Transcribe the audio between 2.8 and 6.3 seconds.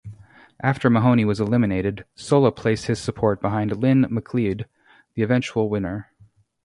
his support behind Lyn McLeod, the eventual winner.